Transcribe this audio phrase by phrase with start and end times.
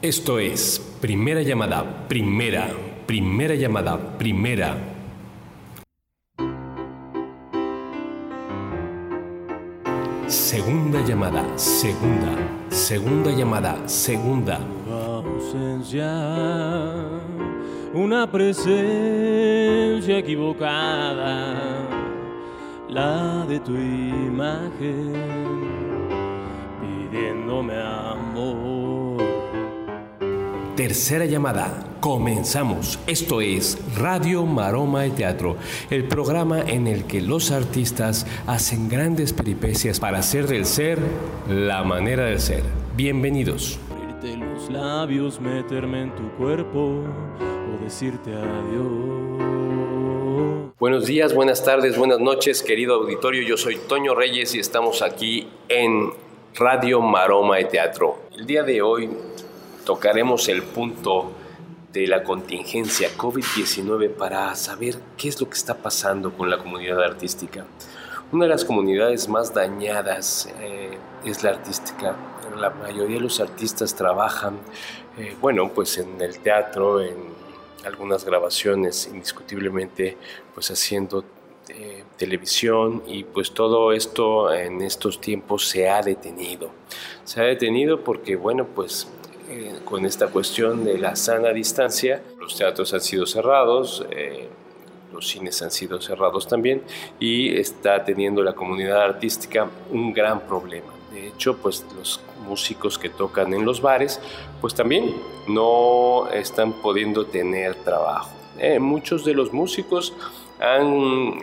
[0.00, 2.68] Esto es Primera Llamada, Primera,
[3.04, 4.76] Primera Llamada, Primera.
[10.28, 12.32] Segunda llamada, segunda,
[12.68, 14.60] segunda llamada, segunda.
[14.88, 16.14] ausencia,
[17.92, 21.56] una presencia equivocada,
[22.88, 24.68] la de tu imagen,
[30.78, 31.98] Tercera llamada.
[31.98, 33.00] Comenzamos.
[33.08, 35.56] Esto es Radio Maroma de Teatro,
[35.90, 41.00] el programa en el que los artistas hacen grandes peripecias para hacer del ser
[41.48, 42.62] la manera de ser.
[42.94, 43.80] Bienvenidos.
[43.90, 47.02] Abrirte los labios, meterme en tu cuerpo
[47.40, 49.42] o decirte adiós.
[50.78, 53.42] Buenos días, buenas tardes, buenas noches, querido auditorio.
[53.42, 56.12] Yo soy Toño Reyes y estamos aquí en
[56.54, 58.20] Radio Maroma de Teatro.
[58.30, 59.10] El día de hoy
[59.88, 61.32] tocaremos el punto
[61.94, 67.02] de la contingencia COVID-19 para saber qué es lo que está pasando con la comunidad
[67.02, 67.64] artística.
[68.30, 72.14] Una de las comunidades más dañadas eh, es la artística.
[72.54, 74.58] La mayoría de los artistas trabajan,
[75.16, 77.16] eh, bueno, pues en el teatro, en
[77.86, 80.18] algunas grabaciones, indiscutiblemente,
[80.52, 81.24] pues haciendo
[81.70, 86.72] eh, televisión y pues todo esto en estos tiempos se ha detenido.
[87.24, 89.08] Se ha detenido porque, bueno, pues
[89.50, 92.22] eh, con esta cuestión de la sana distancia.
[92.38, 94.46] Los teatros han sido cerrados, eh,
[95.10, 96.82] los cines han sido cerrados también
[97.18, 100.92] y está teniendo la comunidad artística un gran problema.
[101.12, 104.20] De hecho, pues los músicos que tocan en los bares,
[104.60, 105.14] pues también
[105.48, 108.30] no están pudiendo tener trabajo.
[108.58, 110.12] Eh, muchos de los músicos
[110.60, 111.38] han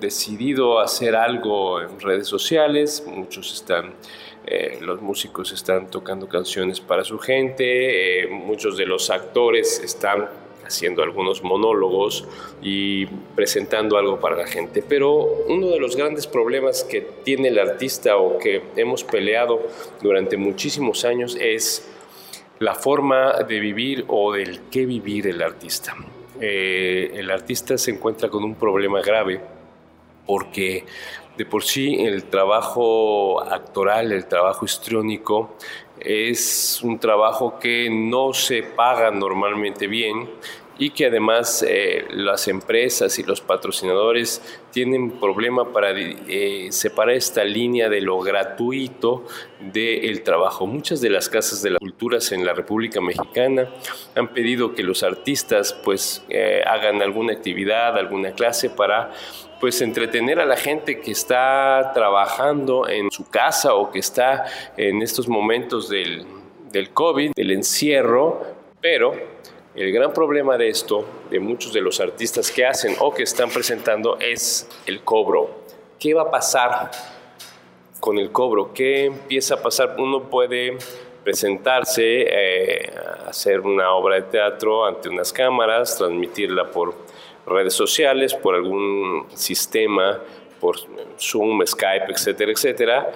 [0.00, 3.94] decidido hacer algo en redes sociales, muchos están
[4.46, 10.28] eh, los músicos están tocando canciones para su gente, eh, muchos de los actores están
[10.64, 12.26] haciendo algunos monólogos
[12.62, 14.84] y presentando algo para la gente.
[14.88, 19.60] Pero uno de los grandes problemas que tiene el artista o que hemos peleado
[20.00, 21.88] durante muchísimos años es
[22.60, 25.96] la forma de vivir o del qué vivir el artista.
[26.40, 29.40] Eh, el artista se encuentra con un problema grave
[30.26, 30.84] porque
[31.40, 35.56] de por sí el trabajo actoral, el trabajo histriónico,
[35.98, 40.28] es un trabajo que no se paga normalmente bien
[40.80, 44.40] y que además eh, las empresas y los patrocinadores
[44.72, 49.26] tienen problema para eh, separar esta línea de lo gratuito
[49.60, 50.66] del trabajo.
[50.66, 53.68] Muchas de las casas de las culturas en la República Mexicana
[54.16, 59.12] han pedido que los artistas pues eh, hagan alguna actividad, alguna clase para
[59.60, 64.46] pues entretener a la gente que está trabajando en su casa o que está
[64.78, 66.24] en estos momentos del,
[66.72, 68.46] del COVID, del encierro,
[68.80, 69.29] pero
[69.80, 73.48] el gran problema de esto, de muchos de los artistas que hacen o que están
[73.48, 75.62] presentando, es el cobro.
[75.98, 76.90] ¿Qué va a pasar
[77.98, 78.74] con el cobro?
[78.74, 79.96] ¿Qué empieza a pasar?
[79.98, 80.76] Uno puede
[81.24, 82.92] presentarse, eh,
[83.26, 86.94] hacer una obra de teatro ante unas cámaras, transmitirla por
[87.46, 90.20] redes sociales, por algún sistema,
[90.60, 90.76] por
[91.18, 93.12] Zoom, Skype, etcétera, etcétera.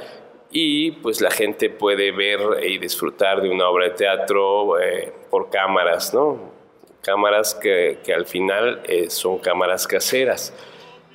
[0.56, 5.50] Y pues la gente puede ver y disfrutar de una obra de teatro eh, por
[5.50, 6.38] cámaras, ¿no?
[7.02, 10.54] Cámaras que, que al final eh, son cámaras caseras.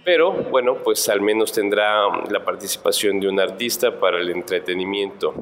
[0.03, 5.33] Pero bueno, pues al menos tendrá la participación de un artista para el entretenimiento.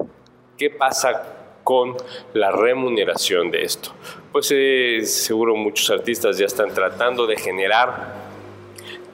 [0.56, 1.98] ¿Qué pasa con
[2.34, 3.90] la remuneración de esto.
[4.32, 8.14] Pues eh, seguro muchos artistas ya están tratando de generar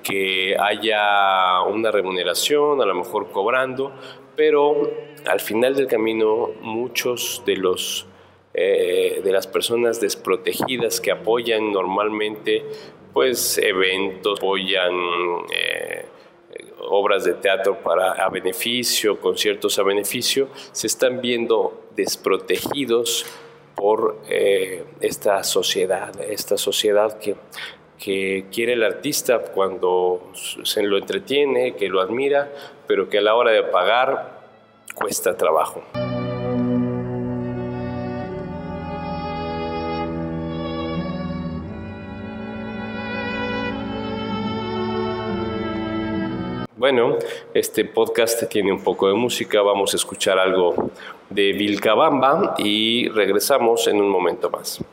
[0.04, 3.92] que haya una remuneración, a lo mejor cobrando,
[4.36, 4.92] pero
[5.26, 8.08] al final del camino muchos de los
[8.56, 12.64] eh, de las personas desprotegidas que apoyan normalmente
[13.12, 14.94] pues eventos, apoyan
[15.52, 16.06] eh,
[16.80, 23.26] obras de teatro para a beneficio, conciertos a beneficio, se están viendo desprotegidos
[23.76, 27.36] por eh, esta sociedad, esta sociedad que,
[27.98, 32.52] que quiere el artista cuando se lo entretiene, que lo admira,
[32.88, 34.42] pero que a la hora de pagar
[34.96, 35.84] cuesta trabajo.
[46.84, 47.18] Bueno,
[47.54, 50.92] este podcast tiene un poco de música, vamos a escuchar algo
[51.30, 54.84] de Vilcabamba y regresamos en un momento más.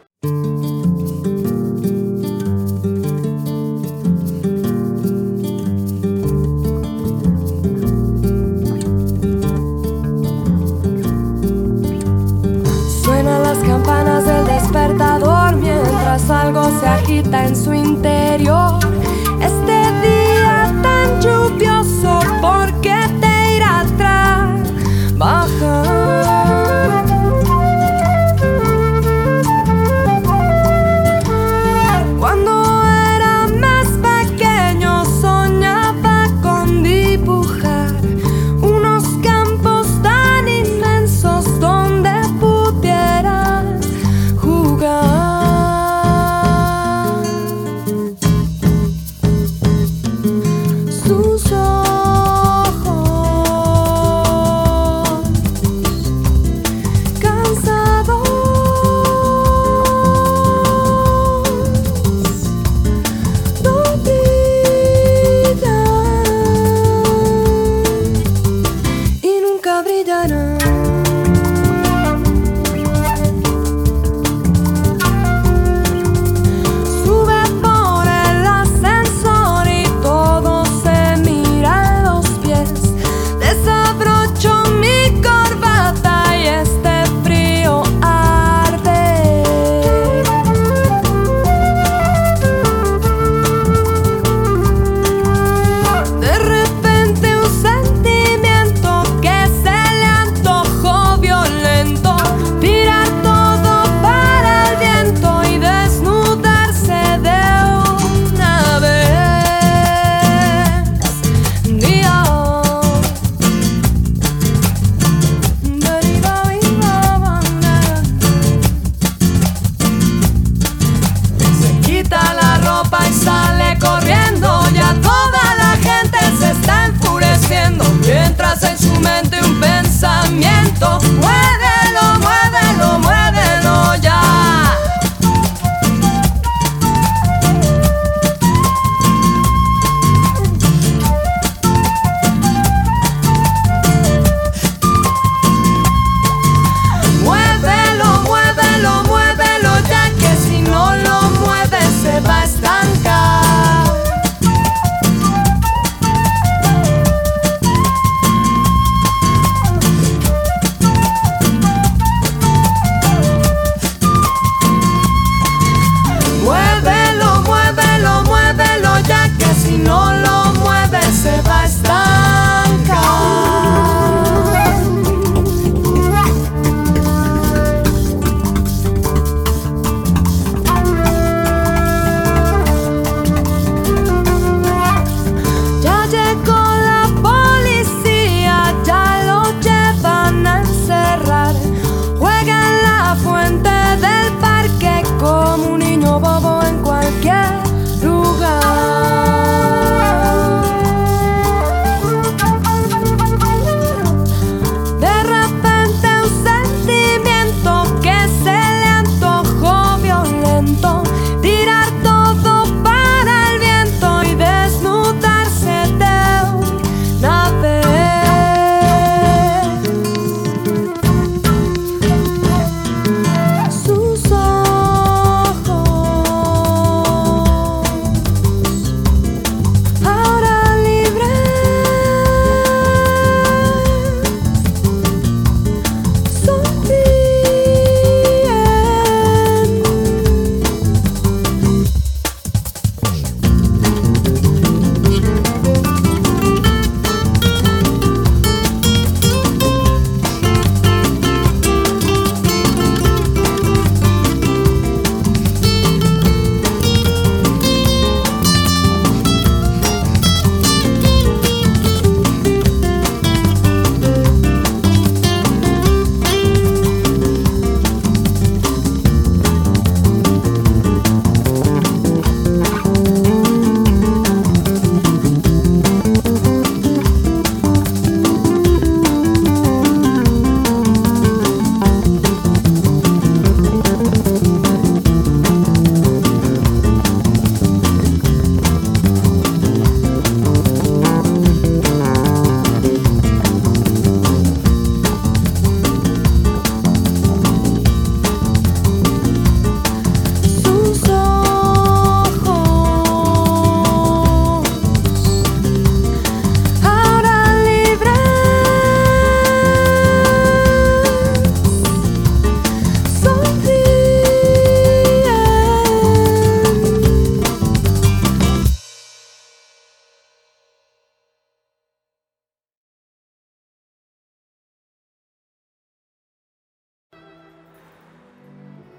[17.20, 18.19] Agita en su.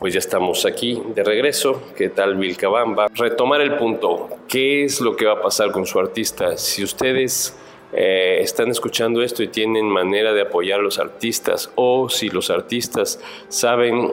[0.01, 1.79] Pues ya estamos aquí de regreso.
[1.95, 3.05] ¿Qué tal Vilcabamba?
[3.13, 4.29] Retomar el punto.
[4.47, 6.57] ¿Qué es lo que va a pasar con su artista?
[6.57, 7.55] Si ustedes
[7.93, 12.49] eh, están escuchando esto y tienen manera de apoyar a los artistas o si los
[12.49, 14.11] artistas saben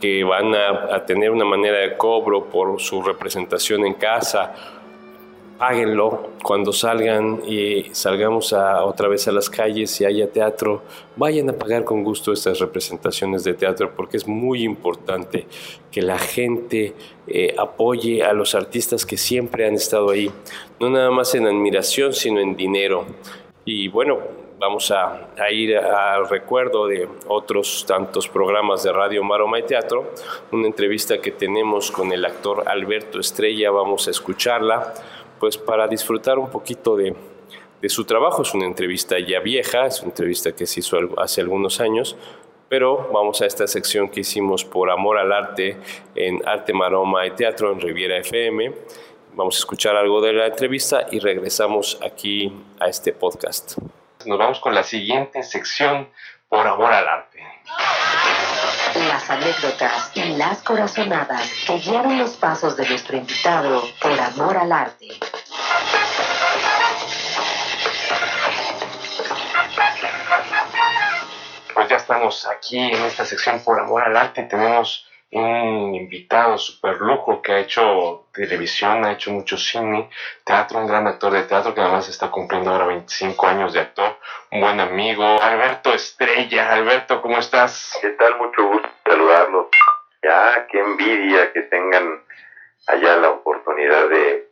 [0.00, 4.54] que van a, a tener una manera de cobro por su representación en casa
[5.58, 10.82] háganlo cuando salgan y salgamos otra vez a las calles y haya teatro,
[11.16, 15.46] vayan a pagar con gusto estas representaciones de teatro porque es muy importante
[15.90, 16.94] que la gente
[17.26, 20.30] eh, apoye a los artistas que siempre han estado ahí,
[20.80, 23.06] no nada más en admiración, sino en dinero.
[23.64, 24.18] Y bueno,
[24.58, 30.12] vamos a, a, ir al recuerdo de otros tantos programas de Radio Maroma y Teatro,
[30.52, 34.92] una entrevista que tenemos con el actor Alberto Estrella, vamos a escucharla
[35.44, 37.14] pues para disfrutar un poquito de,
[37.90, 38.40] su trabajo.
[38.40, 42.16] Es una entrevista ya vieja, es una entrevista que se hizo hace algunos años,
[42.70, 45.76] pero vamos a esta sección que hicimos por amor al arte
[46.14, 48.72] en Arte Maroma y Teatro en Riviera FM.
[49.34, 53.76] Vamos a escuchar algo de la entrevista y regresamos aquí a este podcast.
[54.24, 56.08] Nos vamos con la siguiente sección
[56.48, 57.40] por amor al arte.
[58.94, 64.70] Las anécdotas y las corazonadas que guiaron los pasos de nuestro invitado por amor al
[64.70, 65.08] arte.
[71.74, 74.44] Pues ya estamos aquí en esta sección por amor al arte.
[74.44, 80.08] Tenemos un invitado super lujo que ha hecho televisión, ha hecho mucho cine,
[80.44, 84.16] teatro, un gran actor de teatro que además está cumpliendo ahora 25 años de actor,
[84.52, 86.72] un buen amigo, Alberto Estrella.
[86.72, 87.98] Alberto, ¿cómo estás?
[88.00, 88.36] ¿Qué tal?
[88.36, 89.66] Mucho gusto saludarlos.
[90.22, 92.22] Ya, qué envidia que tengan
[92.86, 94.48] allá la oportunidad de,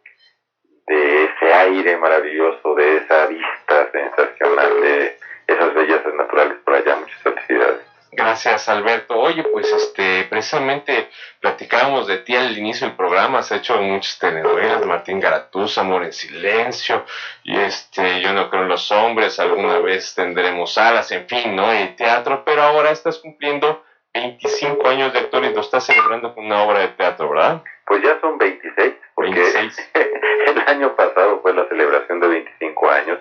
[0.86, 6.96] de ese aire maravilloso, de esa vista sensacional, de esas bellezas naturales por allá.
[6.96, 7.91] Muchas felicidades.
[8.14, 9.18] Gracias, Alberto.
[9.18, 11.08] Oye, pues este, precisamente
[11.40, 16.12] platicábamos de ti al inicio del programa, has hecho muchas telenovelas, Martín Garatús, Amor en
[16.12, 17.06] Silencio,
[17.42, 21.74] y este, Yo no creo en los hombres, alguna vez tendremos alas, en fin, ¿no?
[21.74, 26.44] Y teatro, pero ahora estás cumpliendo 25 años de actor y lo estás celebrando con
[26.44, 27.62] una obra de teatro, ¿verdad?
[27.86, 29.90] Pues ya son 26, porque 26.
[30.48, 33.18] el año pasado fue la celebración de 25 años,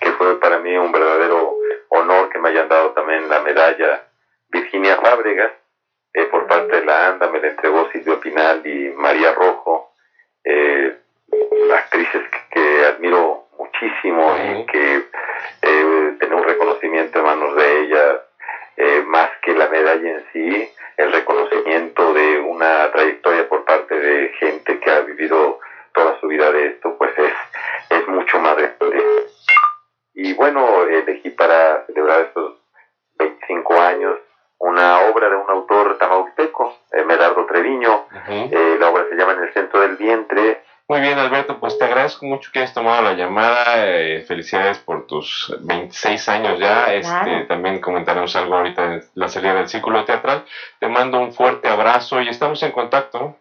[0.00, 1.56] que fue para mí un verdadero
[1.90, 4.06] honor que me hayan dado también la medalla
[4.50, 5.52] Virginia Fábregas,
[6.12, 9.92] eh, por parte de la ANDA, me la entregó Silvio Pinal y María Rojo,
[10.44, 10.96] eh,
[12.50, 14.96] que, admiro muchísimo y que
[15.62, 18.20] eh, tener un reconocimiento en manos de ellas,
[18.76, 24.28] eh, más que la medalla en sí, el reconocimiento de una trayectoria por parte de
[24.38, 25.60] gente que ha vivido
[25.92, 27.32] toda su vida de esto, pues es,
[27.90, 29.26] es mucho más grande.
[30.14, 32.56] Y bueno, elegí para celebrar estos
[33.18, 34.18] 25 años
[34.58, 37.46] una obra de un autor tamaulipeco, eh, Medardo
[38.30, 40.62] Eh, la obra se llama En el centro del vientre.
[40.88, 43.86] Muy bien, Alberto, pues te agradezco mucho que hayas tomado la llamada.
[43.86, 46.92] Eh, felicidades por tus 26 años ya.
[46.92, 50.44] Este, También comentaremos algo ahorita en la salida del círculo teatral.
[50.80, 53.36] Te mando un fuerte abrazo y estamos en contacto.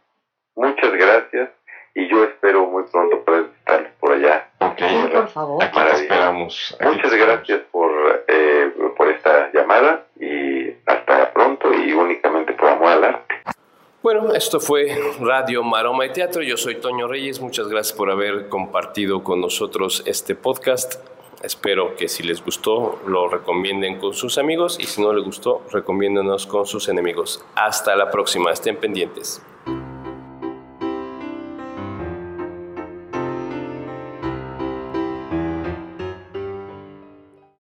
[0.55, 1.49] Muchas gracias
[1.95, 4.47] y yo espero muy pronto poder estar por allá.
[4.59, 4.81] Ok,
[5.11, 5.63] por favor.
[5.63, 6.77] Aquí te esperamos.
[6.81, 8.25] Muchas gracias por,
[8.95, 11.48] por esta llamada y hasta pronto
[14.11, 16.41] Bueno, esto fue Radio Maroma y Teatro.
[16.41, 17.41] Yo soy Toño Reyes.
[17.41, 20.95] Muchas gracias por haber compartido con nosotros este podcast.
[21.43, 25.61] Espero que si les gustó lo recomienden con sus amigos y si no les gustó,
[25.71, 27.45] recomiéndanos con sus enemigos.
[27.53, 28.51] Hasta la próxima.
[28.51, 29.43] Estén pendientes.